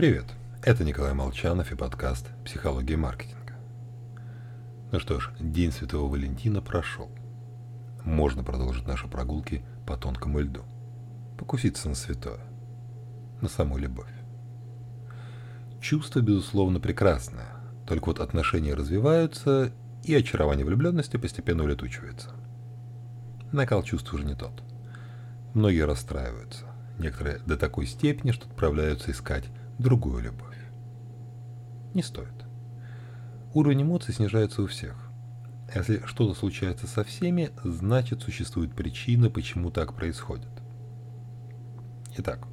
Привет, 0.00 0.24
это 0.62 0.82
Николай 0.82 1.12
Молчанов 1.12 1.72
и 1.72 1.76
подкаст 1.76 2.26
«Психология 2.42 2.96
маркетинга». 2.96 3.52
Ну 4.92 4.98
что 4.98 5.20
ж, 5.20 5.30
День 5.38 5.72
Святого 5.72 6.10
Валентина 6.10 6.62
прошел. 6.62 7.10
Можно 8.02 8.42
продолжить 8.42 8.86
наши 8.86 9.08
прогулки 9.08 9.62
по 9.86 9.98
тонкому 9.98 10.40
льду. 10.40 10.62
Покуситься 11.36 11.90
на 11.90 11.94
святое. 11.94 12.40
На 13.42 13.50
саму 13.50 13.76
любовь. 13.76 14.08
Чувство, 15.82 16.20
безусловно, 16.20 16.80
прекрасное. 16.80 17.48
Только 17.86 18.06
вот 18.06 18.20
отношения 18.20 18.72
развиваются, 18.72 19.70
и 20.02 20.14
очарование 20.14 20.64
влюбленности 20.64 21.18
постепенно 21.18 21.64
улетучивается. 21.64 22.30
Накал 23.52 23.82
чувств 23.82 24.14
уже 24.14 24.24
не 24.24 24.34
тот. 24.34 24.62
Многие 25.52 25.84
расстраиваются. 25.84 26.64
Некоторые 26.98 27.40
до 27.44 27.58
такой 27.58 27.84
степени, 27.84 28.30
что 28.30 28.46
отправляются 28.48 29.10
искать 29.10 29.44
другую 29.80 30.22
любовь. 30.22 30.58
Не 31.94 32.02
стоит. 32.02 32.34
Уровень 33.54 33.82
эмоций 33.82 34.14
снижается 34.14 34.62
у 34.62 34.66
всех. 34.66 35.10
Если 35.74 36.02
что-то 36.04 36.34
случается 36.34 36.86
со 36.86 37.02
всеми, 37.04 37.50
значит 37.64 38.22
существует 38.22 38.74
причина, 38.74 39.30
почему 39.30 39.70
так 39.70 39.94
происходит. 39.94 40.50
Итак, 42.16 42.46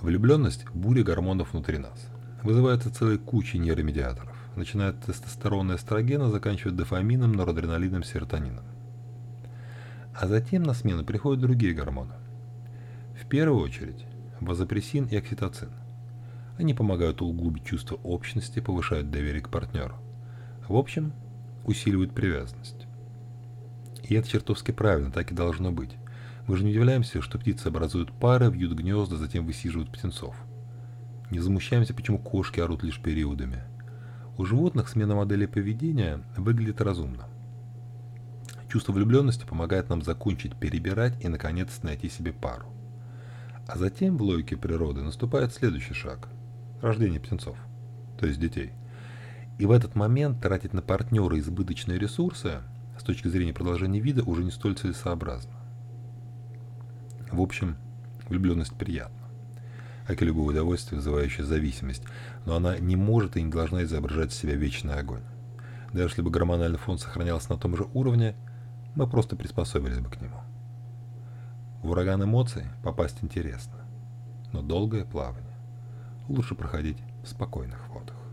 влюбленность– 0.00 0.66
буря 0.74 1.02
гормонов 1.02 1.52
внутри 1.52 1.78
нас. 1.78 2.08
Вызывается 2.42 2.92
целой 2.92 3.18
кучей 3.18 3.58
нейромедиаторов, 3.58 4.36
начиная 4.56 4.90
от 4.90 5.04
тестостерона 5.04 5.72
и 5.72 5.76
эстрогена, 5.76 6.30
заканчивая 6.30 6.74
дофамином, 6.74 7.32
норадреналином, 7.32 8.02
серотонином. 8.02 8.64
А 10.14 10.26
затем 10.26 10.62
на 10.62 10.74
смену 10.74 11.04
приходят 11.04 11.40
другие 11.40 11.74
гормоны. 11.74 12.14
В 13.20 13.26
первую 13.26 13.62
очередь– 13.62 14.04
вазопрессин 14.40 15.06
и 15.06 15.16
окситоцин. 15.16 15.70
Они 16.56 16.72
помогают 16.72 17.20
углубить 17.20 17.64
чувство 17.64 17.96
общности, 18.04 18.60
повышают 18.60 19.10
доверие 19.10 19.42
к 19.42 19.48
партнеру. 19.48 19.96
В 20.68 20.76
общем, 20.76 21.12
усиливают 21.64 22.14
привязанность. 22.14 22.86
И 24.04 24.14
это 24.14 24.28
чертовски 24.28 24.70
правильно, 24.70 25.10
так 25.10 25.32
и 25.32 25.34
должно 25.34 25.72
быть. 25.72 25.90
Мы 26.46 26.56
же 26.56 26.64
не 26.64 26.70
удивляемся, 26.70 27.22
что 27.22 27.38
птицы 27.38 27.68
образуют 27.68 28.12
пары, 28.12 28.50
вьют 28.50 28.72
гнезда, 28.72 29.16
затем 29.16 29.46
высиживают 29.46 29.90
птенцов. 29.90 30.36
Не 31.30 31.40
замущаемся, 31.40 31.94
почему 31.94 32.18
кошки 32.18 32.60
орут 32.60 32.82
лишь 32.82 33.00
периодами. 33.00 33.62
У 34.36 34.44
животных 34.44 34.88
смена 34.88 35.16
модели 35.16 35.46
поведения 35.46 36.20
выглядит 36.36 36.80
разумно. 36.80 37.24
Чувство 38.68 38.92
влюбленности 38.92 39.44
помогает 39.44 39.88
нам 39.88 40.02
закончить 40.02 40.54
перебирать 40.56 41.22
и 41.24 41.28
наконец 41.28 41.82
найти 41.82 42.08
себе 42.08 42.32
пару. 42.32 42.66
А 43.66 43.78
затем 43.78 44.16
в 44.16 44.22
логике 44.22 44.56
природы 44.56 45.00
наступает 45.00 45.52
следующий 45.52 45.94
шаг 45.94 46.28
рождение 46.84 47.18
птенцов, 47.18 47.56
то 48.18 48.26
есть 48.26 48.38
детей. 48.38 48.72
И 49.58 49.66
в 49.66 49.70
этот 49.70 49.94
момент 49.94 50.40
тратить 50.40 50.72
на 50.72 50.82
партнера 50.82 51.38
избыточные 51.38 51.98
ресурсы 51.98 52.60
с 52.98 53.02
точки 53.02 53.28
зрения 53.28 53.52
продолжения 53.52 54.00
вида 54.00 54.22
уже 54.24 54.44
не 54.44 54.50
столь 54.50 54.74
целесообразно. 54.74 55.54
В 57.30 57.40
общем, 57.40 57.76
влюбленность 58.28 58.74
приятна, 58.74 59.26
как 60.06 60.20
и 60.20 60.24
любое 60.24 60.48
удовольствие, 60.48 60.98
вызывающее 60.98 61.44
зависимость, 61.44 62.02
но 62.44 62.56
она 62.56 62.78
не 62.78 62.96
может 62.96 63.36
и 63.36 63.42
не 63.42 63.50
должна 63.50 63.84
изображать 63.84 64.32
из 64.32 64.38
себя 64.38 64.54
вечный 64.54 64.94
огонь. 64.94 65.22
Даже 65.92 66.08
если 66.08 66.22
бы 66.22 66.30
гормональный 66.30 66.78
фон 66.78 66.98
сохранялся 66.98 67.52
на 67.52 67.58
том 67.58 67.76
же 67.76 67.86
уровне, 67.94 68.34
мы 68.94 69.06
просто 69.08 69.36
приспособились 69.36 70.00
бы 70.00 70.10
к 70.10 70.20
нему. 70.20 70.40
В 71.82 71.90
ураган 71.90 72.22
эмоций 72.22 72.64
попасть 72.82 73.18
интересно, 73.22 73.78
но 74.52 74.62
долгое 74.62 75.04
плавание 75.04 75.53
лучше 76.28 76.54
проходить 76.54 76.98
в 77.22 77.28
спокойных 77.28 77.88
водах. 77.88 78.23